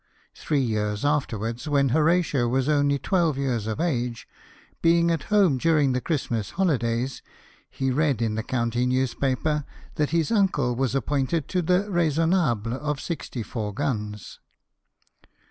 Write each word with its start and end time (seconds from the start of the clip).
Three 0.33 0.61
years 0.63 1.05
afterwards, 1.05 1.67
when 1.67 1.89
Horatio 1.89 2.47
was 2.47 2.67
only 2.67 2.97
twelve 2.97 3.37
years 3.37 3.67
of 3.67 3.79
age, 3.79 4.27
being 4.81 5.11
at 5.11 5.25
home 5.29 5.59
during 5.59 5.91
the 5.91 6.01
Christmas 6.01 6.49
holidays, 6.57 7.21
he 7.69 7.91
read 7.91 8.19
in 8.19 8.33
the 8.33 8.41
county 8.41 8.87
newspaper 8.87 9.63
that 9.97 10.09
his 10.09 10.31
uncle 10.31 10.75
was 10.75 10.95
appointed 10.95 11.47
to 11.49 11.61
the 11.61 11.81
Raisonnable 11.87 12.73
of 12.73 12.99
64 12.99 13.75
guns. 13.75 14.39